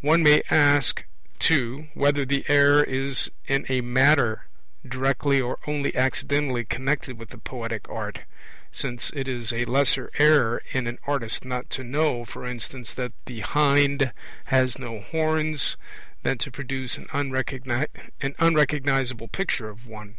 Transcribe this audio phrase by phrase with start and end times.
[0.00, 1.04] One may ask,
[1.38, 4.46] too, whether the error is in a matter
[4.82, 8.20] directly or only accidentally connected with the poetic art;
[8.72, 13.12] since it is a lesser error in an artist not to know, for instance, that
[13.26, 14.14] the hind
[14.46, 15.76] has no horns,
[16.22, 20.14] than to produce an unrecognizable picture of one.